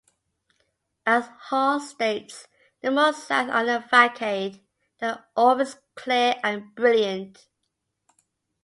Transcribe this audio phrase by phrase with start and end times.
[1.05, 2.47] As Hall states,
[2.81, 4.59] the mosaics on the facade
[4.99, 7.45] are always clear and brilliant.